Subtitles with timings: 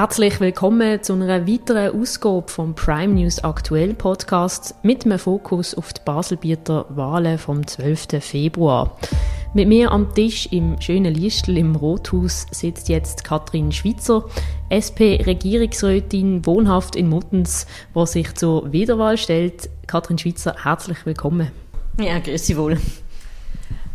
[0.00, 5.92] Herzlich willkommen zu einer weiteren Ausgabe vom Prime News Aktuell Podcast mit einem Fokus auf
[5.92, 8.24] die Baselbieter Wahlen vom 12.
[8.24, 8.96] Februar.
[9.52, 14.24] Mit mir am Tisch im schönen Liestl im Rothaus sitzt jetzt Katrin Schwitzer,
[14.70, 19.68] SP-Regierungsrätin, wohnhaft in Muttens, die sich zur Wiederwahl stellt.
[19.86, 21.50] Katrin Schwitzer, herzlich willkommen.
[22.00, 22.78] Ja, grüße wohl.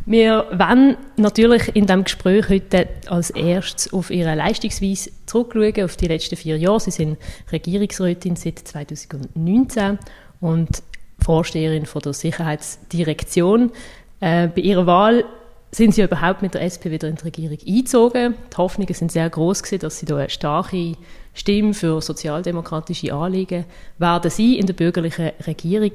[0.08, 6.06] Wir wollen natürlich in diesem Gespräch heute als erstes auf Ihre Leistungsweise zurückschauen, auf die
[6.06, 6.80] letzten vier Jahre.
[6.80, 7.18] Sie sind
[7.52, 9.98] Regierungsrätin seit 2019
[10.42, 10.84] und
[11.24, 13.72] Vorsteherin von der Sicherheitsdirektion.
[14.20, 15.26] Äh, bei Ihrer Wahl
[15.72, 18.36] sind Sie überhaupt mit der SP wieder in die Regierung eingezogen.
[18.54, 20.94] Die Hoffnungen sind sehr groß gewesen, dass Sie da eine starke
[21.34, 23.66] Stimme für sozialdemokratische Anliegen
[23.98, 25.94] werden Sie in der bürgerlichen Regierung.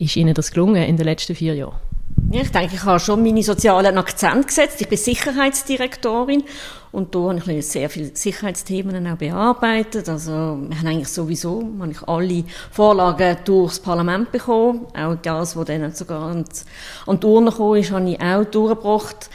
[0.00, 1.78] Ist Ihnen das gelungen in den letzten vier Jahren?
[2.30, 4.80] Ja, ich denke, ich habe schon meine sozialen Akzent gesetzt.
[4.80, 6.44] Ich bin Sicherheitsdirektorin
[6.90, 10.08] und da habe ich sehr viele Sicherheitsthemen auch bearbeitet.
[10.08, 14.86] Also wir haben eigentlich sowieso habe ich alle Vorlagen durchs Parlament bekommen.
[14.96, 16.44] Auch das, was dann sogar an
[17.20, 19.28] die Urne gekommen ist, habe ich auch durchgebracht.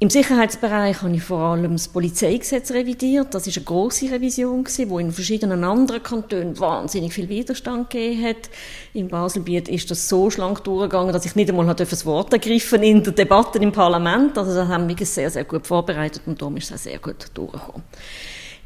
[0.00, 3.32] Im Sicherheitsbereich habe ich vor allem das Polizeigesetz revidiert.
[3.32, 8.24] Das ist eine große Revision gewesen, wo in verschiedenen anderen Kantonen wahnsinnig viel Widerstand gegeben
[8.24, 8.50] hat.
[8.92, 13.04] Im Baselbiet ist das so schlank durchgegangen, dass ich nicht einmal das Wort ergriffen in
[13.04, 14.36] der Debatte im Parlament.
[14.36, 17.84] Also das haben wir sehr, sehr gut vorbereitet und darum ist es sehr gut durchgekommen.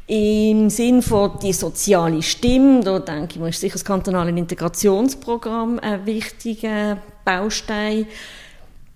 [0.07, 6.07] Im Sinn von die soziale Stimme, da denke ich, ist sicher das kantonale Integrationsprogramm ein
[6.07, 8.07] wichtiger Baustein.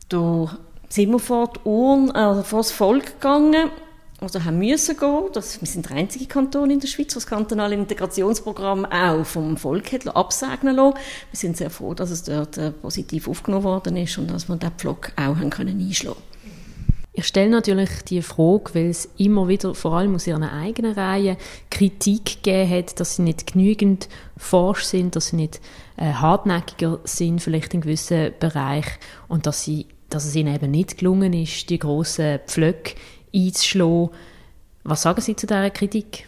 [0.10, 0.58] Da
[0.94, 3.72] sind wir vor, die Urne, also vor das Volk gegangen,
[4.22, 5.24] also haben müssen gehen.
[5.34, 9.92] Das, wir sind der einzige Kanton in der Schweiz, das kantonale Integrationsprogramm auch vom Volk
[9.92, 10.98] hat absegnen lassen.
[11.32, 14.56] Wir sind sehr froh, dass es dort äh, positiv aufgenommen worden ist und dass wir
[14.56, 16.22] diesen Pflock auch haben können einschlagen
[17.16, 21.38] ich stelle natürlich die Frage, weil es immer wieder, vor allem aus ihrer eigenen Reihe,
[21.70, 25.62] Kritik gegeben hat, dass sie nicht genügend forsch sind, dass sie nicht
[25.96, 31.00] äh, hartnäckiger sind, vielleicht in gewissen Bereichen, und dass sie dass es ihnen eben nicht
[31.00, 32.96] gelungen ist, die grossen Pflöcke
[33.34, 34.10] einzuschlagen.
[34.84, 36.28] Was sagen Sie zu dieser Kritik?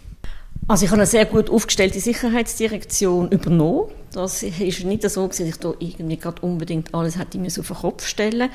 [0.68, 3.91] Also ich habe eine sehr gut aufgestellte Sicherheitsdirektion übernommen.
[4.12, 8.07] Das ist nicht so, dass ich da irgendwie gerade unbedingt alles hätte auf den Kopf
[8.07, 8.50] stellen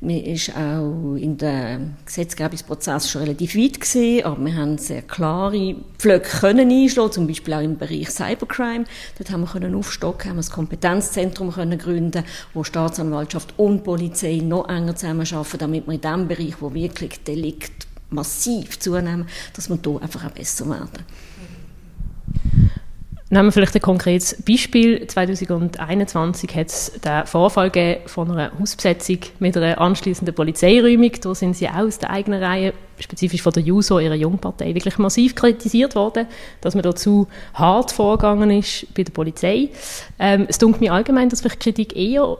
[0.00, 5.76] man ist auch in dem Gesetzgebungsprozess schon relativ weit gewesen, aber wir haben sehr klare
[5.98, 8.84] Pflöcke können einschlagen, zum Beispiel auch im Bereich Cybercrime.
[9.16, 14.40] Dort haben wir können aufstocken, haben wir das Kompetenzzentrum können gründen, wo Staatsanwaltschaft und Polizei
[14.42, 19.78] noch enger zusammenarbeiten, damit wir in dem Bereich, wo wirklich Delikt massiv zunehmen, dass wir
[19.82, 21.04] hier einfach auch besser werden.
[23.28, 25.04] Nehmen wir vielleicht ein konkretes Beispiel.
[25.04, 27.72] 2021 hat es den Vorfall
[28.06, 31.10] von einer Hausbesetzung mit einer anschließenden Polizeiräumung.
[31.20, 34.98] Da sind sie auch aus der eigenen Reihe, spezifisch von der JUSO, ihrer Jungpartei, wirklich
[34.98, 36.28] massiv kritisiert worden,
[36.60, 39.70] dass man dazu hart vorgegangen ist bei der Polizei.
[40.20, 42.38] Ähm, es dunkelt mir allgemein, dass vielleicht Kritik eher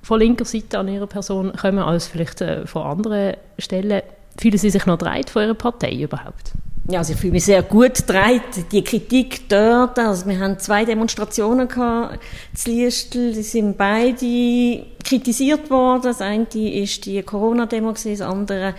[0.00, 4.02] von linker Seite an ihrer Person kommen, als vielleicht äh, von anderen Stellen.
[4.38, 6.52] Fühlen Sie sich noch dreit von Ihrer Partei überhaupt?
[6.88, 8.42] Ja, also ich fühle mich sehr gut getragen.
[8.70, 12.20] Die Kritik dort, also wir haben zwei Demonstrationen gehabt,
[12.54, 16.02] zu Liestl, die sind beide kritisiert worden.
[16.02, 18.74] Das eine ist die Corona-Demo, das andere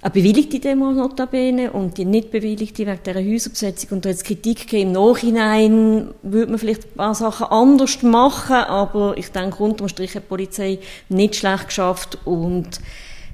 [0.00, 3.90] eine bewilligte Demo notabene und die nicht bewilligte wegen dieser Häuserbesetzung.
[3.90, 4.90] Und da hat Kritik gegeben.
[4.90, 10.14] Im Nachhinein würde man vielleicht ein paar Sachen anders machen, aber ich denke, unterm Strich
[10.14, 10.78] hat die Polizei
[11.08, 12.80] nicht schlecht geschafft und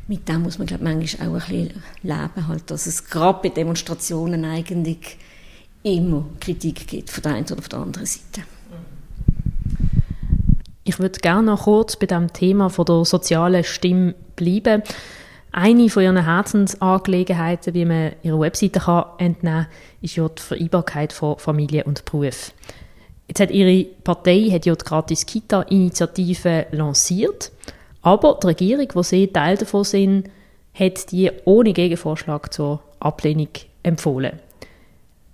[0.06, 3.48] mit dem muss man glaube manchmal auch ein bisschen leben, halt, dass es gerade bei
[3.48, 5.16] Demonstrationen eigentlich
[5.82, 8.42] immer Kritik gibt von der einen oder von der anderen Seite.
[10.84, 14.82] Ich würde gerne noch kurz bei dem Thema von der sozialen Stimme bleiben.
[15.50, 19.72] Eine von ihren Herzensangelegenheiten, wie man ihrer Webseite kann entnehmen kann,
[20.02, 22.52] ist ja die Vereinbarkeit von Familie und Beruf.
[23.28, 27.50] Jetzt hat ihre Partei hat ja die Gratis Kita Initiative lanciert
[28.04, 30.30] aber die Regierung, wo sie Teil davon sind,
[30.74, 33.48] hat die ohne Gegenvorschlag zur Ablehnung
[33.82, 34.38] empfohlen.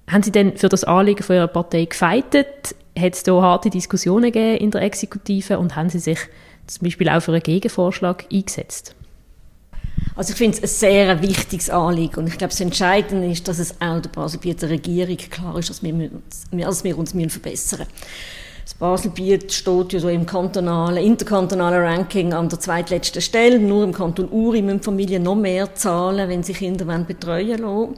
[0.09, 2.75] Haben Sie denn für das Anliegen von Ihrer Partei gefeitet?
[2.99, 6.19] Hat es da harte Diskussionen gegeben in der Exekutive und haben Sie sich
[6.67, 8.95] zum Beispiel auch für einen Gegenvorschlag eingesetzt?
[10.15, 13.59] Also ich finde es ein sehr wichtiges Anliegen und ich glaube, das Entscheidende ist, dass
[13.59, 16.11] es auch der Baselbieter Regierung klar ist, dass wir,
[16.53, 17.87] dass wir uns verbessern müssen.
[18.71, 23.59] Das Baselbiet steht ja so im kantonalen, interkantonalen Ranking an der zweitletzten Stelle.
[23.59, 27.97] Nur im Kanton Uri müssen Familien noch mehr zahlen, wenn sie Kinder betreuen wollen.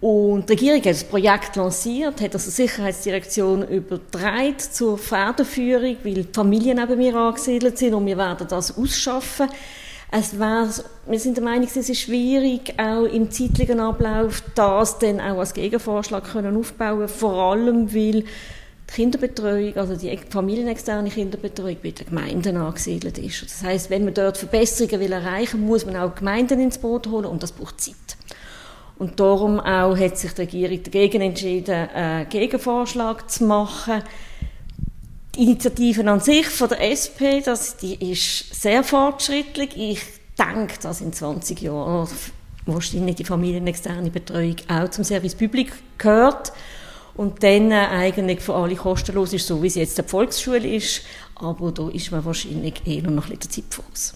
[0.00, 6.14] Und die Regierung hat das Projekt lanciert, hat also die Sicherheitsdirektion übertragen zur Federführung, weil
[6.14, 9.48] die Familien neben mir angesiedelt sind und wir werden das ausschaffen.
[10.12, 15.38] Es wir sind der Meinung, es ist schwierig, auch im zeitlichen Ablauf das dann auch
[15.38, 18.24] als Gegenvorschlag können aufbauen vor allem, weil
[18.92, 23.44] Kinderbetreuung, also die familienexterne Kinderbetreuung bei den Gemeinden angesiedelt ist.
[23.44, 27.06] Das heißt, wenn man dort Verbesserungen will erreichen will, muss man auch Gemeinden ins Boot
[27.06, 27.94] holen und das braucht Zeit.
[28.98, 34.02] Und darum auch hat sich die Regierung dagegen entschieden, einen Gegenvorschlag zu machen.
[35.34, 39.70] Die Initiative an sich von der SP, das, die ist sehr fortschrittlich.
[39.76, 40.02] Ich
[40.38, 42.08] denke, dass in 20 Jahren
[42.66, 46.52] wahrscheinlich die familienexterne Betreuung auch zum Service Public gehört
[47.20, 51.02] und dann eigentlich für alle kostenlos ist, so wie es jetzt der Volksschule ist.
[51.34, 54.14] Aber da ist man wahrscheinlich eh noch ein bisschen Zeit voraus.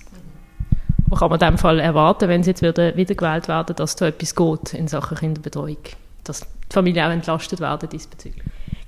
[1.11, 4.07] Aber kann man in dem Fall erwarten, wenn sie jetzt wieder, wiedergewählt werden, dass da
[4.07, 5.77] etwas geht in Sachen Kinderbetreuung?
[6.25, 8.43] Dass die Familien auch entlastet werden diesbezüglich?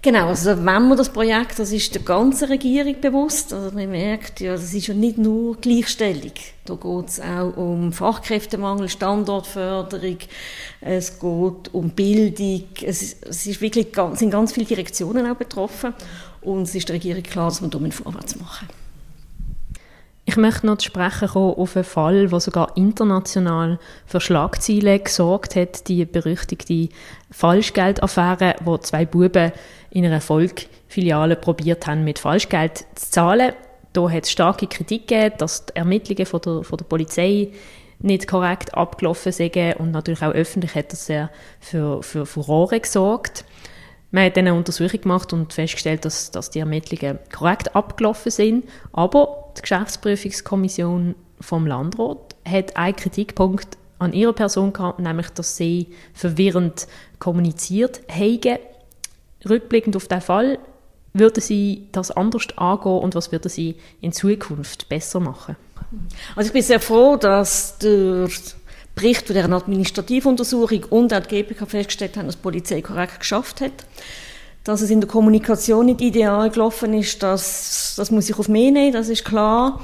[0.07, 4.39] Genau, also wenn man das Projekt, das ist der ganzen Regierung bewusst, also man merkt
[4.39, 6.31] ja, das ist ja nicht nur Gleichstellung,
[6.65, 10.19] da geht es auch um Fachkräftemangel, Standortförderung,
[10.81, 15.93] es geht um Bildung, es, es ist wirklich sind ganz viele Direktionen auch betroffen
[16.41, 18.69] und es ist der Regierung klar, dass wir da vorwärts machen
[20.29, 25.55] ich möchte noch zu sprechen kommen auf einen Fall, der sogar international für Schlagzeilen gesorgt
[25.55, 26.89] hat, die berüchtigte
[27.31, 29.53] Falschgeldaffäre, wo zwei Buben
[29.97, 33.55] in einer Volksfiliale probiert haben, mit Falschgeld zu zahlen.
[33.95, 37.49] Da hat es starke Kritik gegeben, dass die Ermittlungen von der, von der Polizei
[37.99, 43.47] nicht korrekt abgelaufen sind und natürlich auch öffentlich hat das sehr für, für Furore gesorgt.
[44.11, 48.67] Man hat dann eine Untersuchung gemacht und festgestellt, dass, dass die Ermittlungen korrekt abgelaufen sind.
[48.93, 55.89] Aber die Geschäftsprüfungskommission vom Landrat hat einen Kritikpunkt an ihrer Person gehabt, nämlich, dass sie
[56.13, 56.87] verwirrend
[57.19, 58.59] kommuniziert haben.
[59.49, 60.59] Rückblickend auf den Fall,
[61.13, 65.57] würden Sie das anders angehen und was würden Sie in Zukunft besser machen?
[66.35, 68.29] Also ich bin sehr froh, dass der
[68.95, 73.73] Bericht der Administrativuntersuchung und auch die GPK festgestellt haben, dass die Polizei korrekt geschafft hat.
[74.65, 78.73] Dass es in der Kommunikation nicht ideal gelaufen ist, das, das muss ich auf mich
[78.73, 79.81] nehmen, das ist klar.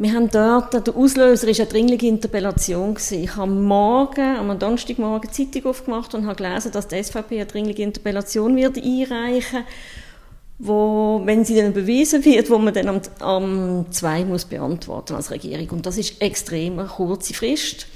[0.00, 2.96] Wir haben dort, der Auslöser war eine dringliche Interpellation.
[3.10, 7.46] Ich habe morgen, am Donnerstagmorgen, die Zeitung aufgemacht und habe gelesen, dass die SVP eine
[7.46, 9.64] dringliche Interpellation wird einreichen
[10.60, 15.30] wo, wenn sie dann bewiesen wird, wo man dann am, am 2 muss beantworten als
[15.30, 15.70] Regierung.
[15.70, 17.86] Und das ist extrem eine kurze Frist.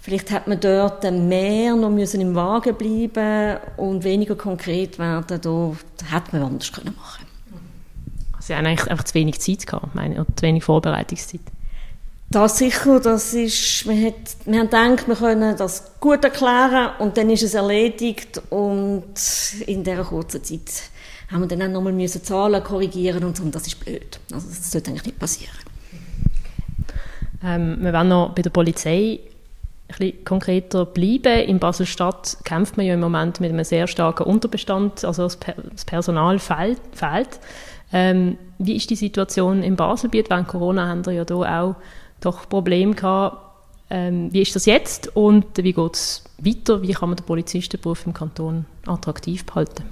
[0.00, 5.40] Vielleicht hat man dort mehr noch müssen im Wagen bleiben und weniger konkret werden.
[5.40, 5.72] Da
[6.14, 7.25] hätte man anders können machen
[8.46, 11.40] Sie haben eigentlich einfach zu wenig Zeit gehabt, meine, oder zu wenig Vorbereitungszeit.
[12.30, 14.14] Das sicher, das ist, wir, hat,
[14.44, 19.14] wir haben gedacht, wir können das gut erklären und dann ist es erledigt und
[19.66, 20.90] in dieser kurzen Zeit
[21.30, 24.20] haben wir dann auch nochmal müssen Zahlen korrigieren und so, und das ist blöd.
[24.32, 25.54] Also das sollte eigentlich nicht passieren.
[27.44, 29.20] Ähm, wir werden noch bei der Polizei
[29.88, 31.48] ein bisschen konkreter bleiben.
[31.48, 35.36] In Basel-Stadt kämpft man ja im Moment mit einem sehr starken Unterbestand, also das,
[35.84, 36.80] Personal fehlt.
[36.92, 37.40] fehlt.
[37.98, 40.28] Ähm, wie ist die Situation im Baselbiet?
[40.28, 41.76] Während Corona haben wir ja da auch
[42.20, 43.38] doch Probleme gehabt.
[43.88, 46.82] Ähm, wie ist das jetzt und wie geht es weiter?
[46.82, 49.84] Wie kann man den Polizistenberuf im Kanton attraktiv behalten?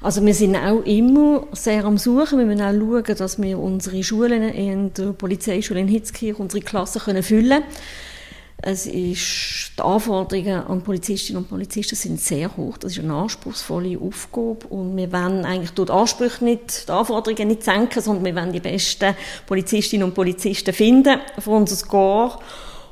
[0.00, 2.38] Also wir sind auch immer sehr am Suchen.
[2.38, 7.02] Wir müssen auch schauen, dass wir unsere Schulen in der Polizeischule in Hitzkirch, unsere Klassen
[7.02, 7.64] können füllen können.
[8.64, 12.78] Es ist, die Anforderungen an Polizistinnen und Polizisten sind sehr hoch.
[12.78, 17.48] Das ist eine anspruchsvolle Aufgabe und wir wollen eigentlich durch die Ansprüche nicht, die Anforderungen
[17.48, 19.16] nicht senken, sondern wir wollen die besten
[19.46, 22.38] Polizistinnen und Polizisten finden für unser Score.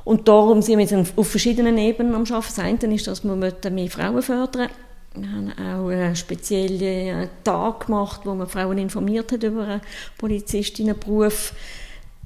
[0.03, 2.43] Und darum sind wir auf verschiedenen Ebenen am Arbeiten.
[2.47, 4.69] Das eine ist, dass wir mehr Frauen fördern
[5.13, 9.81] wir haben auch einen speziellen Tag gemacht, wo man Frauen informiert hat über den
[10.17, 11.53] Polizistinnenberuf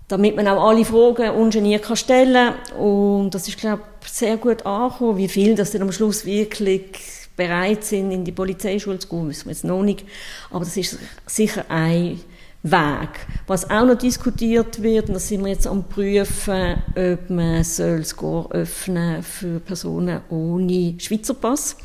[0.08, 4.66] damit man auch alle Fragen ungeniert kann stellen und das ist glaube ich sehr gut
[4.66, 7.02] angekommen, wie viel das dann am Schluss wirklich
[7.36, 10.06] bereit sind, in die Polizeischule zu gehen, wissen wir jetzt noch nicht,
[10.52, 12.20] aber das ist sicher ein
[12.66, 13.10] Weg.
[13.46, 18.00] Was auch noch diskutiert wird, und das sind wir jetzt am prüfen, ob man soll
[18.00, 21.78] das Score öffnen für Personen ohne Schweizer Pass.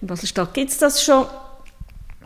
[0.00, 1.26] In Basel-Stadt gibt es das schon.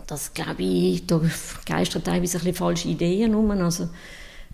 [0.07, 1.23] Das glaube ich, da
[1.65, 3.51] geistern teilweise ein bisschen falsche Ideen um.
[3.53, 3.89] Also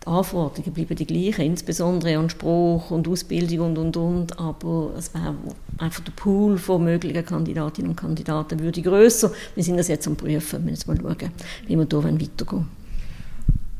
[0.03, 5.13] die Anforderungen bleiben die gleichen, insbesondere an Spruch und Ausbildung und, und, und, aber es
[5.13, 5.35] wäre
[5.79, 9.33] einfach der Pool von möglichen Kandidatinnen und Kandidaten würde grösser.
[9.55, 11.31] Wir sind das jetzt am Prüfen, wir müssen mal schauen,
[11.67, 12.67] wie wir da weitergehen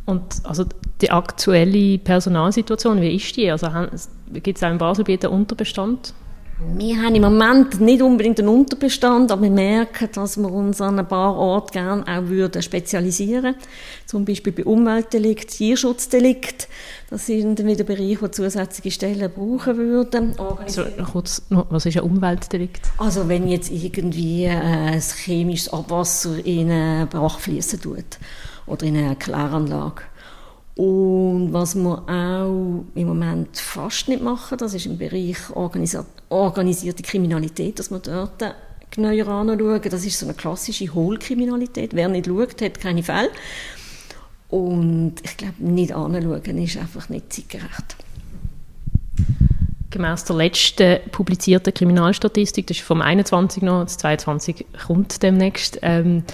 [0.07, 0.65] Und also
[1.01, 3.51] die aktuelle Personalsituation, wie ist die?
[3.51, 3.69] Also
[4.33, 6.15] gibt es auch in Basel einen Unterbestand?
[6.61, 10.99] Wir haben im Moment nicht unbedingt einen Unterbestand, aber wir merken, dass wir uns an
[10.99, 13.55] ein paar Orten gerne auch würden spezialisieren
[14.07, 16.69] Zum Beispiel bei Umweltdelikt, Tierschutzdelikt.
[17.11, 20.35] Das sind wieder Bereiche, wo zusätzliche Stellen brauchen würden.
[20.39, 22.91] Also, kurz, was ist ein Umweltdelikt?
[22.99, 28.19] Also wenn jetzt irgendwie äh, ein chemisches Abwasser in einen Bach fließen tut
[28.67, 30.03] oder in eine Kläranlage.
[30.79, 37.81] Und was wir auch im Moment fast nicht machen, das ist im Bereich organisierte Kriminalität,
[37.81, 38.45] dass wir dort
[38.93, 39.83] genauer anschauen.
[39.91, 41.97] Das ist so eine klassische Hohlkriminalität.
[41.97, 43.31] Wer nicht schaut, hat keine Fälle.
[44.51, 47.97] Und ich glaube, nicht anschauen ist einfach nicht zeitgerecht.
[49.91, 56.25] Gemäss der letzten publizierten Kriminalstatistik, das ist vom 21 noch, das 22 kommt demnächst, ähm,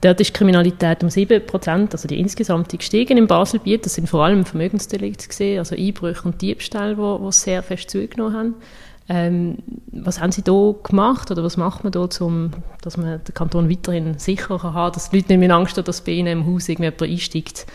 [0.00, 3.84] dort ist Kriminalität um 7%, also die insgesamt gestiegen im Baselbiet.
[3.84, 8.34] Das sind vor allem Vermögensdelikte gesehen, also Einbrüche und Diebstahl, wo, wo sehr fest zugenommen
[8.34, 8.54] haben.
[9.10, 9.58] Ähm,
[9.90, 13.68] was haben Sie da gemacht oder was macht man da, um, dass man den Kanton
[13.68, 16.68] weiterhin sicher kann dass die Leute nicht mehr Angst haben, dass bei ihnen im Haus
[16.68, 17.66] irgendjemand einsteigt?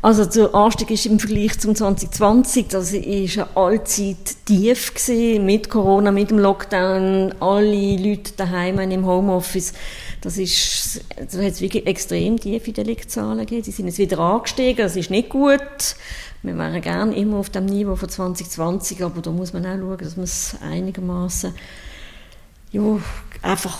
[0.00, 5.68] Also der Anstieg ist im Vergleich zum 2020, das ist eine Allzeit tief gewesen, mit
[5.68, 9.72] Corona, mit dem Lockdown, alle Leute daheim im Homeoffice.
[10.20, 13.62] Das ist, da hat es wirklich extrem tiefe Deliktzahlen gegeben.
[13.64, 15.58] Die sind jetzt wieder angestiegen, das ist nicht gut.
[16.42, 19.98] Wir wären gerne immer auf dem Niveau von 2020, aber da muss man auch schauen,
[19.98, 21.52] dass man es einigermaßen
[22.70, 22.82] ja,
[23.42, 23.78] einfach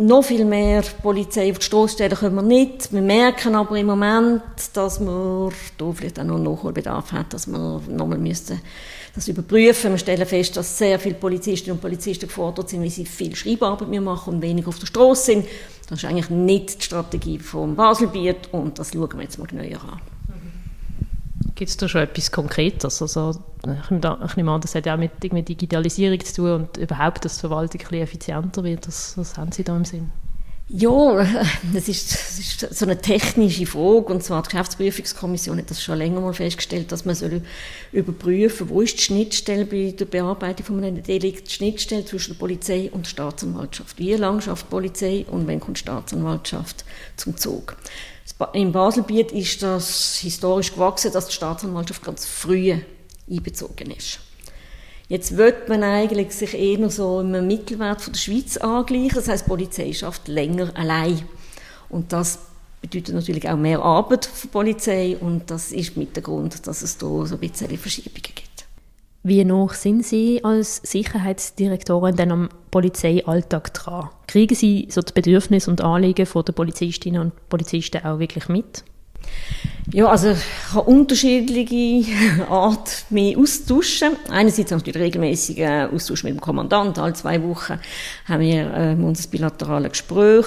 [0.00, 2.92] noch viel mehr Polizei auf die Straße stellen können wir nicht.
[2.92, 4.42] Wir merken aber im Moment,
[4.72, 8.60] dass wir da vielleicht auch noch Nachholbedarf hat, dass wir nochmal müssen
[9.14, 9.92] das überprüfen.
[9.92, 13.88] Wir stellen fest, dass sehr viele Polizistinnen und Polizisten gefordert sind, weil sie viel Schreibarbeit
[13.88, 15.46] mehr machen und weniger auf der Straße sind.
[15.88, 19.82] Das ist eigentlich nicht die Strategie vom Baselbiet und das schauen wir jetzt mal genauer
[19.82, 20.19] an.
[21.60, 23.02] Gibt es da schon etwas Konkretes?
[23.02, 27.22] Also, ich nehme an, das hat ja auch mit, mit Digitalisierung zu tun und überhaupt,
[27.22, 28.88] dass die Verwaltung ein effizienter wird.
[28.88, 30.10] Was, was haben Sie da im Sinn?
[30.68, 30.90] Ja,
[31.74, 34.06] das ist, das ist so eine technische Frage.
[34.06, 37.42] Und zwar die Geschäftsprüfungskommission hat das schon länger mal festgestellt, dass man soll
[37.92, 42.38] überprüfen wo ist die Schnittstelle bei der Bearbeitung von einem Delikt, die Schnittstelle zwischen der
[42.38, 43.98] Polizei und der Staatsanwaltschaft.
[43.98, 46.86] Wie lange schafft die Polizei und wann kommt die Staatsanwaltschaft
[47.18, 47.76] zum Zug?
[48.52, 52.74] Im Baselbiet ist das historisch gewachsen, dass die Staatsanwaltschaft ganz früh
[53.28, 54.20] einbezogen ist.
[55.08, 59.16] Jetzt wird man eigentlich sich eher so im Mittelwert von der Schweiz angleichen.
[59.16, 61.22] Das heißt, die Polizei schafft länger allein.
[61.88, 62.38] Und das
[62.80, 66.82] bedeutet natürlich auch mehr Arbeit für die Polizei und das ist mit der Grund, dass
[66.82, 68.39] es da so ein bisschen Verschiebungen gibt.
[69.22, 74.08] Wie noch sind Sie als Sicherheitsdirektorin denn am Polizeialltag dran?
[74.26, 78.82] Kriegen Sie so die Bedürfnisse und Anliegen der Polizistinnen und Polizisten auch wirklich mit?
[79.92, 84.16] Ja, also ich habe unterschiedliche Art mehr austauschen.
[84.30, 86.98] Einerseits natürlich regelmäßigen Austausch mit dem Kommandant.
[86.98, 87.78] Alle zwei Wochen
[88.26, 90.46] haben wir äh, unser bilaterales Gespräch.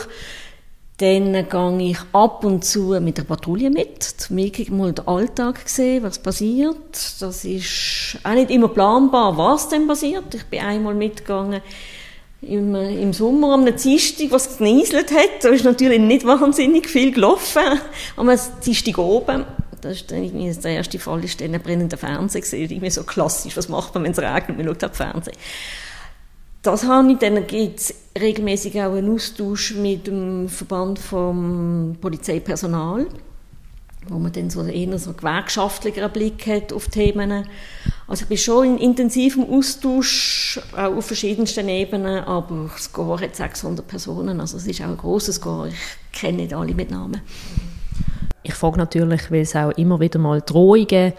[0.98, 5.68] Dann gehe ich ab und zu mit der Patrouille mit, um wirklich mal den Alltag
[5.68, 7.20] sehen, was passiert.
[7.20, 7.66] Das ist
[8.24, 10.34] auch nicht immer planbar, was denn passiert.
[10.34, 11.62] Ich bin einmal mitgegangen
[12.42, 15.44] im, im Sommer am Dienstag, was genieselt hat.
[15.44, 17.80] Da ist natürlich nicht wahnsinnig viel gelaufen.
[18.16, 18.30] Am
[18.66, 19.46] Dienstag oben,
[19.82, 22.70] das ist dann irgendwie der erste Fall, ist dann ein brennender Fernseher gesehen.
[22.70, 25.38] Irgendwie so klassisch, was macht man, wenn es regnet, man schaut auf Fernsehen.
[26.62, 33.08] Das habe ich, dann gibt es regelmäßig auch einen Austausch mit dem Verband vom Polizeipersonal,
[34.10, 37.46] wo man dann so eher so gewerkschaftlicheren Blick hat auf Themen.
[38.08, 43.36] Also ich bin schon in intensivem Austausch, auch auf verschiedensten Ebenen, aber das Gore hat
[43.36, 47.22] 600 Personen, also es ist auch ein grosses Gore, ich kenne nicht alle mit Namen.
[48.44, 51.14] Ich frage natürlich, weil es auch immer wieder mal Drohungen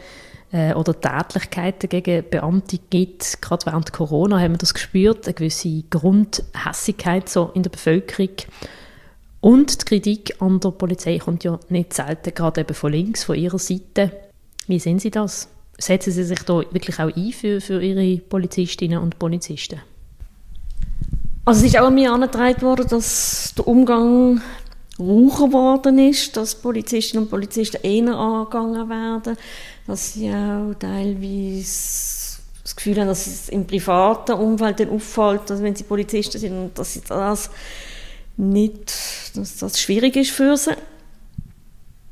[0.52, 3.40] äh, oder Tätlichkeiten gegen Beamte gibt.
[3.40, 8.30] Gerade während Corona haben wir das gespürt, eine gewisse Grundhässigkeit so in der Bevölkerung.
[9.44, 13.36] Und die Kritik an der Polizei kommt ja nicht selten gerade eben von links, von
[13.36, 14.10] ihrer Seite.
[14.68, 15.48] Wie sehen Sie das?
[15.76, 19.82] Setzen Sie sich da wirklich auch ein für, für Ihre Polizistinnen und Polizisten?
[21.44, 24.40] Also es ist auch an mir angetragen worden, dass der Umgang
[24.98, 29.36] raucher geworden ist, dass Polizistinnen und Polizisten eher angegangen werden
[29.86, 35.62] dass sie auch teilweise das Gefühl haben, dass es im privaten Umfeld dann auffällt, dass
[35.62, 37.50] wenn sie Polizisten sind dass sie das
[38.36, 38.92] nicht,
[39.34, 40.72] dass das schwierig ist für sie.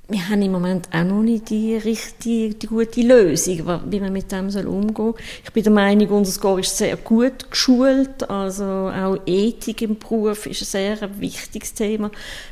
[0.09, 4.31] Wir haben im Moment auch noch nicht die richtige, die gute Lösung, wie man mit
[4.31, 5.14] dem soll umgehen soll.
[5.43, 10.47] Ich bin der Meinung, unser Score ist sehr gut geschult, also auch Ethik im Beruf
[10.47, 12.11] ist ein sehr wichtiges Thema,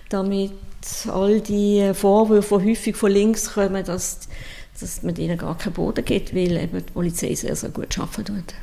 [0.08, 0.52] damit
[1.08, 4.20] all die Vorwürfe, die häufig von links kommen, dass
[4.80, 8.36] dass man denen gar keinen Boden gibt, weil eben die Polizei sehr, sehr gut arbeiten
[8.36, 8.54] tut.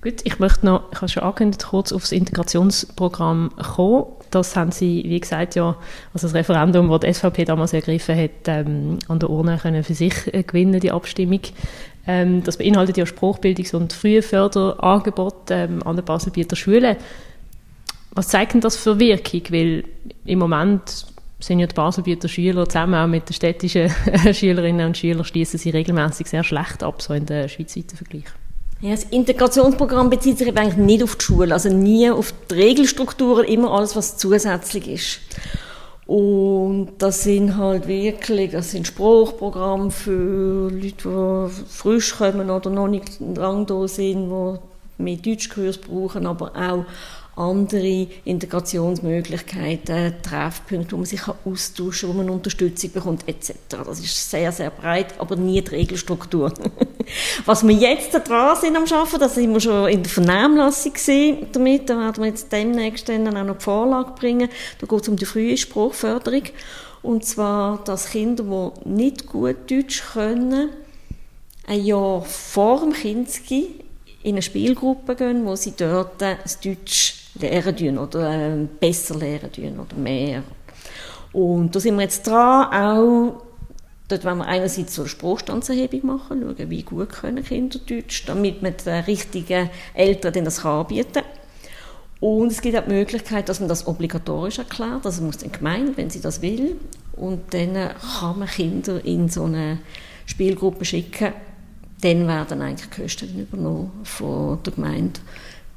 [0.00, 4.06] Gut, ich möchte noch, ich habe schon angekündigt, kurz auf das Integrationsprogramm kommen.
[4.30, 5.76] Das haben Sie, wie gesagt, ja,
[6.14, 9.94] also das Referendum, das die SVP damals ergriffen hat, ähm, an der Urne können für
[9.94, 11.40] sich äh, gewinnen, die Abstimmung.
[12.06, 16.96] Ähm, das beinhaltet ja Spruchbildungs- und Frühförderangebote ähm, an den Baselbieter Schulen.
[18.12, 19.42] Was zeigt denn das für Wirkung?
[19.50, 19.84] Weil
[20.24, 21.06] im Moment
[21.40, 23.90] sind ja die Baselbieter Schüler zusammen auch mit den städtischen
[24.32, 28.24] Schülerinnen und Schülern schließen sie regelmäßig sehr schlecht ab, so in der schweizweiten Vergleich.
[28.80, 33.44] Ja, das Integrationsprogramm bezieht sich eigentlich nicht auf die Schule, also nie auf die Regelstrukturen,
[33.44, 35.20] immer alles, was zusätzlich ist.
[36.06, 42.86] Und das sind halt wirklich, das sind Spruchprogramme für Leute, die frisch kommen oder noch
[42.86, 46.84] nicht lang da sind, die mehr Deutschkurs brauchen, aber auch
[47.38, 53.54] andere Integrationsmöglichkeiten, Treffpunkte, wo man sich austauschen kann, wo man Unterstützung bekommt, etc.
[53.70, 56.52] Das ist sehr, sehr breit, aber nie die Regelstruktur.
[57.46, 60.92] Was wir jetzt dran sind am Arbeiten, das sind wir schon in der Vernehmlassung
[61.52, 64.48] damit, da werden wir jetzt demnächst dann auch noch die Vorlage bringen.
[64.80, 66.42] Da geht es um die frühe Spruchförderung.
[67.02, 70.70] Und zwar, dass Kinder, die nicht gut Deutsch können,
[71.66, 73.84] ein Jahr vor dem Kinski
[74.22, 79.52] in eine Spielgruppe gehen, wo sie dort das Deutsch lernen tun oder äh, besser lernen
[79.52, 80.42] tun oder mehr.
[81.32, 83.42] Und da sind wir jetzt dran, auch
[84.08, 88.62] dort wollen wir einerseits so eine Spruchstandserhebung machen, schauen, wie gut können Kinder Deutsch, damit
[88.62, 91.24] man den richtigen Eltern das anbieten kann.
[92.20, 95.96] Und es gibt auch die Möglichkeit, dass man das obligatorisch erklärt, also muss die Gemeinde,
[95.96, 96.76] wenn sie das will,
[97.12, 99.78] und dann kann man Kinder in so eine
[100.26, 101.32] Spielgruppe schicken,
[102.00, 105.20] dann werden eigentlich die Kosten übernommen von der Gemeinde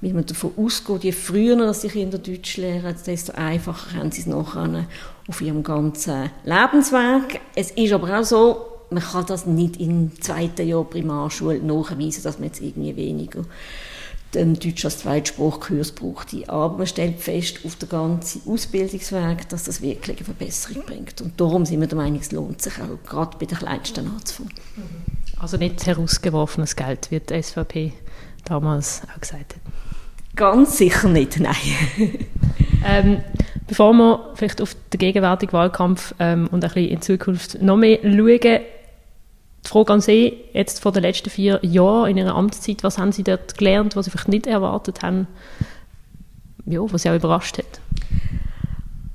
[0.01, 4.21] weil man davon ausgeht, je früher dass die Kinder Deutsch lernen, desto einfacher haben sie
[4.21, 4.87] es nachher
[5.27, 7.39] auf ihrem ganzen Lebensweg.
[7.55, 12.39] Es ist aber auch so, man kann das nicht im zweiten Jahr Primarschule nachweisen, dass
[12.39, 13.43] man jetzt irgendwie weniger
[14.33, 16.33] den Deutsch als Zweitsprachkurs braucht.
[16.47, 21.21] Aber man stellt fest, auf der ganzen Ausbildungsweg, dass das wirklich eine Verbesserung bringt.
[21.21, 24.53] Und darum sind wir der Meinung, es lohnt sich auch, gerade bei den Kleinsten anzufangen.
[25.37, 27.93] Also nicht herausgeworfenes Geld, wie die SVP
[28.45, 29.90] damals auch gesagt hat.
[30.35, 31.55] Ganz sicher nicht, nein.
[32.85, 33.23] ähm,
[33.67, 37.99] bevor wir vielleicht auf den gegenwärtigen Wahlkampf ähm, und ein bisschen in Zukunft noch mehr
[38.01, 38.61] schauen,
[39.63, 43.11] die Frage an Sie, jetzt vor den letzten vier Jahren in Ihrer Amtszeit, was haben
[43.11, 45.27] Sie dort gelernt, was Sie vielleicht nicht erwartet haben,
[46.65, 47.79] ja, was Sie auch überrascht hat?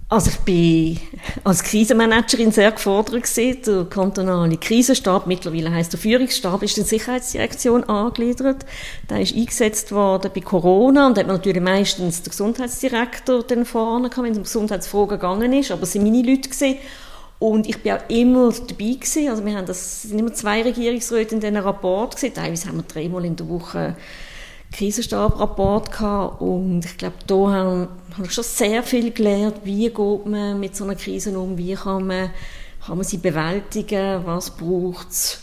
[0.08, 1.00] Also ich bin
[1.42, 3.62] als Krisenmanagerin sehr gefordert gewesen.
[3.66, 8.64] Der kantonale Krisenstab, mittlerweile heißt der Führungsstab, ist in der Sicherheitsdirektion angegliedert.
[9.10, 14.08] Der ist eingesetzt worden bei Corona und hat man natürlich meistens den Gesundheitsdirektor dann vorne
[14.08, 16.76] gehabt, wenn es um Gesundheitsfragen gegangen ist, aber es sind meine Leute gewesen.
[17.40, 19.28] Und ich bin auch immer dabei gewesen.
[19.28, 22.32] Also wir haben das, sind immer zwei Regierungsräte in diesem Rapport gesehen.
[22.32, 23.96] Teilweise haben wir dreimal in der Woche
[24.72, 30.26] Krisenstab-Rapport gehabt und ich glaube, da habe, habe ich schon sehr viel gelernt, wie geht
[30.26, 32.30] man mit so einer Krise um, wie kann man,
[32.84, 35.40] kann man sie bewältigen, was braucht es.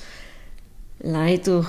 [0.99, 1.65] Leider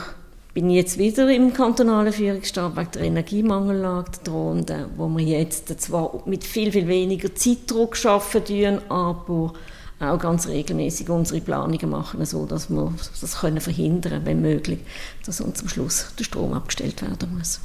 [0.54, 6.22] bin ich jetzt wieder im kantonalen Führungsstab wegen der Energiemangellage drohenden, wo wir jetzt zwar
[6.26, 9.52] mit viel, viel weniger Zeitdruck arbeiten, aber
[10.00, 14.80] auch ganz regelmäßig unsere Planungen machen, so dass wir das können verhindern, wenn möglich,
[15.26, 17.60] dass uns am Schluss der Strom abgestellt werden muss.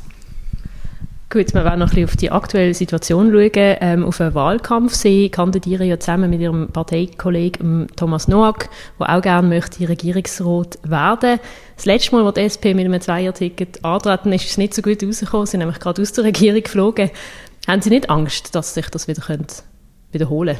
[1.32, 3.52] Gut, wir werden noch ein bisschen auf die aktuelle Situation schauen.
[3.54, 4.96] Ähm, auf einen Wahlkampf.
[4.96, 8.68] Sie kandidieren ja zusammen mit Ihrem Parteikollegen Thomas Noack,
[9.00, 11.40] der auch gerne möchte Regierungsrat werden.
[11.76, 15.04] Das letzte Mal, als die SP mit einem Zweierticket antreten ist es nicht so gut
[15.04, 15.46] rausgekommen.
[15.46, 17.12] Sie sind nämlich gerade aus der Regierung geflogen.
[17.68, 19.58] Haben Sie nicht Angst, dass sich das wieder könnte
[20.12, 20.58] wiederholen?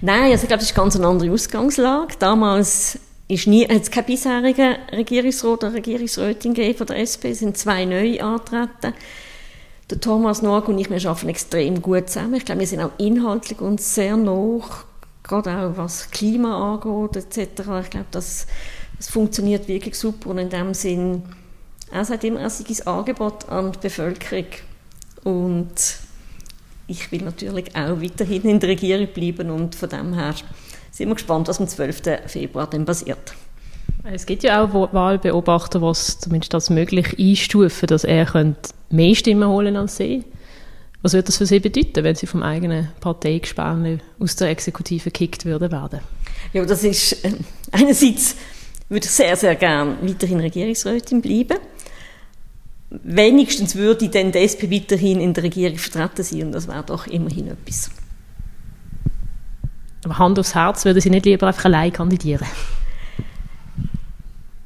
[0.00, 2.14] Nein, also ich glaube, das ist ganz eine andere Ausgangslage.
[2.18, 7.40] Damals ist nie, hat es keinen bisherigen Regierungsrat oder Regierungsrätin gegeben von der SP, es
[7.40, 8.94] sind zwei neue antreten.
[9.90, 12.34] Der Thomas Noack und ich, wir arbeiten extrem gut zusammen.
[12.34, 14.60] Ich glaube, wir sind auch inhaltlich uns sehr nah,
[15.24, 17.60] gerade auch was Klima angeht etc.
[17.82, 18.46] Ich glaube, das,
[18.96, 21.22] das funktioniert wirklich super und in dem Sinn,
[21.90, 24.46] er sagt immer, er sei Angebot an die Bevölkerung
[25.24, 25.74] und
[26.86, 30.34] ich will natürlich auch weiterhin in der Regierung bleiben und von dem her
[30.92, 32.02] sind wir gespannt, was am 12.
[32.26, 33.34] Februar dann passiert.
[34.04, 38.54] Es gibt ja auch Wahlbeobachter, die es zumindest als möglich einstufen, dass er
[38.90, 40.24] mehr Stimmen holen als sie.
[41.02, 45.46] Was würde das für Sie bedeuten, wenn Sie vom eigenen Parteigespann aus der Exekutive gekickt
[45.46, 46.00] würden werden?
[46.52, 47.32] Ja, das ist äh,
[47.72, 48.36] einerseits
[48.90, 51.56] würde ich sehr, sehr gerne weiterhin Regierungsrätin bleiben
[52.90, 57.06] wenigstens würde dann die SP weiterhin in der Regierung vertreten sein und das wäre doch
[57.06, 57.90] immerhin etwas.
[60.04, 62.46] Aber Hand aufs Herz, würden Sie nicht lieber einfach allein kandidieren?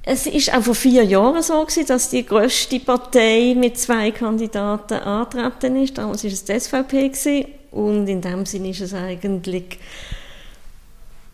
[0.06, 4.98] Es ist auch vor vier Jahren so gewesen, dass die grösste Partei mit zwei Kandidaten
[4.98, 5.96] antreten ist.
[5.96, 7.46] Damals war es die SVP gewesen.
[7.70, 9.78] und in dem Sinne ist es eigentlich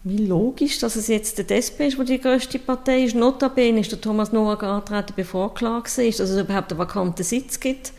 [0.04, 3.16] wie logisch, dass es jetzt der DSP ist, wo die grösste Partei ist.
[3.16, 7.59] Notabene ist der Thomas Noack angetreten, bevor klar war, dass es überhaupt einen vakanten Sitz
[7.59, 7.92] gibt.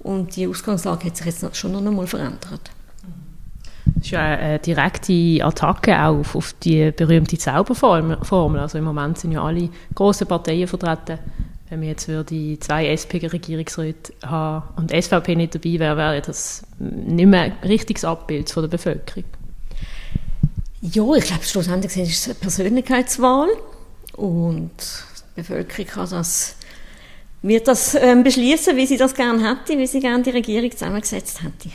[0.00, 2.70] Und die Ausgangslage hat sich jetzt schon noch einmal verändert.
[4.00, 8.16] Das ist ja eine direkte Attacke auch auf die berühmte Zauberformel.
[8.58, 11.18] Also im Moment sind ja alle grossen Parteien vertreten.
[11.68, 17.26] Wenn wir jetzt würde zwei SP-Regierungsräte haben und SVP nicht dabei wäre, wäre das nicht
[17.26, 19.24] mehr ein richtiges Abbild von der Bevölkerung.
[20.80, 23.50] Ja, ich glaube, schlussendlich ist es eine Persönlichkeitswahl
[24.16, 24.70] und
[25.36, 26.56] die Bevölkerung kann das,
[27.42, 31.42] wird das ähm, beschließen, wie sie das gerne hätte, wie sie gerne die Regierung zusammengesetzt
[31.42, 31.68] hätte.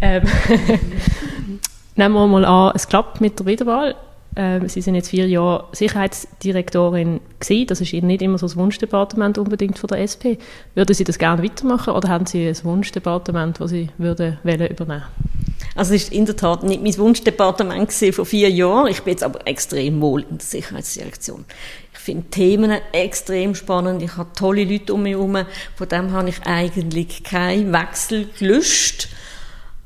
[0.00, 0.22] Ähm,
[1.96, 3.94] nehmen wir mal an, es klappt mit der Wiederwahl.
[4.36, 7.66] Ähm, Sie sind jetzt vier Jahre Sicherheitsdirektorin gewesen.
[7.66, 10.38] Das ist Ihnen nicht immer so das Wunschdepartement unbedingt von der SP.
[10.74, 15.04] Würden Sie das gerne weitermachen oder haben Sie ein Wunschdepartement, das Sie würden wollen übernehmen?
[15.76, 18.88] Also es ist in der Tat nicht mein Wunschdepartement vor vier Jahren.
[18.88, 21.44] Ich bin jetzt aber extrem wohl in der Sicherheitsdirektion.
[21.92, 24.02] Ich finde Themen extrem spannend.
[24.02, 25.38] Ich habe tolle Leute um mich herum.
[25.74, 29.08] Von dem habe ich eigentlich keinen Wechsel gelöscht.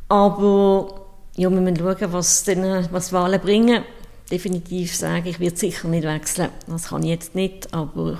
[0.09, 3.83] Aber ja, wir müssen schauen, was, denn, was Wahlen bringen.
[4.31, 6.51] Definitiv sagen, ich werde sicher nicht wechseln.
[6.67, 8.19] Das kann ich jetzt nicht, aber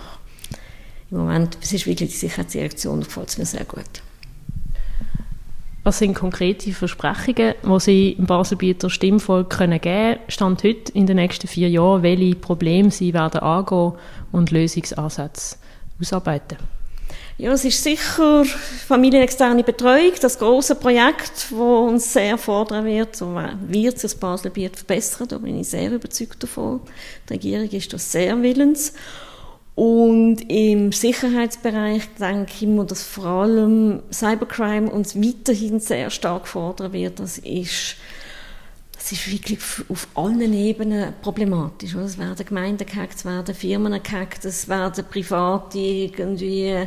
[1.11, 4.03] im Moment, es ist wirklich die Sicherheitsdirektion, gefällt es mir sehr gut.
[5.85, 11.07] Was sind konkrete Versprechungen, die Sie im Baselbieter Stimmvolk können geben können, Stand heute in
[11.07, 13.93] den nächsten vier Jahren, welche Probleme Sie werden angehen
[14.31, 15.57] und Lösungsansätze
[15.99, 16.59] ausarbeiten?
[17.41, 18.45] Ja, es ist sicher
[18.89, 23.33] familienexterne Betreuung, das große Projekt, das uns sehr fordern wird, so
[23.69, 26.81] wird das Baselbiet verbessern, da bin ich sehr überzeugt davon.
[27.29, 28.93] Die Regierung ist das sehr willens.
[29.77, 36.93] Und im Sicherheitsbereich denke ich mir, dass vor allem Cybercrime uns weiterhin sehr stark fordern
[36.93, 37.21] wird.
[37.21, 37.95] Das ist
[39.09, 41.95] das ist wirklich auf allen Ebenen problematisch.
[41.95, 46.87] Es werden Gemeinden gehackt, es werden Firmen gehackt, es werden Private irgendwie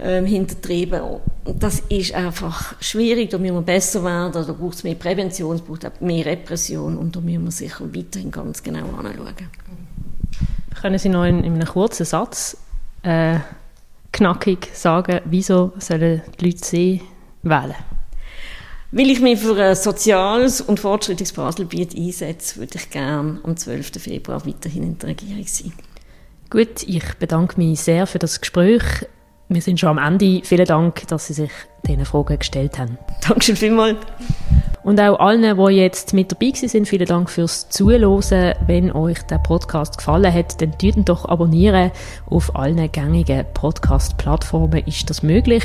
[0.00, 1.00] ähm, hintertrieben.
[1.44, 5.62] Das ist einfach schwierig, da müssen wir besser werden, da braucht es mehr Prävention, es
[5.62, 9.34] braucht auch mehr Repression und da müssen wir sicher weiterhin ganz genau anschauen.
[10.80, 12.56] Können Sie noch in, in einem kurzen Satz
[13.02, 13.38] äh,
[14.12, 17.02] knackig sagen, wieso sollen die Leute Sie
[17.42, 17.76] wählen?
[18.90, 24.02] Weil ich mich für ein soziales und fortschrittliches Baselbiet einsetze, würde ich gerne am 12.
[24.02, 25.72] Februar weiterhin in der Regierung sein.
[26.48, 28.82] Gut, ich bedanke mich sehr für das Gespräch.
[29.50, 30.40] Wir sind schon am Ende.
[30.42, 31.50] Vielen Dank, dass Sie sich
[31.86, 32.96] diese Fragen gestellt haben.
[33.26, 33.98] Dankeschön vielmals.
[34.82, 38.54] Und auch allen, die jetzt mit dabei sind, vielen Dank fürs Zuhören.
[38.66, 41.90] Wenn euch der Podcast gefallen hat, dann tut ihn doch abonnieren.
[42.26, 45.64] Auf allen gängigen Podcast-Plattformen ist das möglich.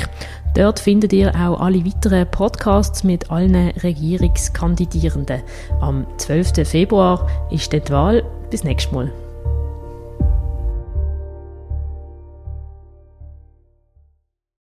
[0.54, 5.42] Dort findet ihr auch alle weiteren Podcasts mit allen Regierungskandidierenden.
[5.80, 6.68] Am 12.
[6.68, 8.24] Februar ist die Wahl.
[8.50, 9.23] Bis nächstes Mal.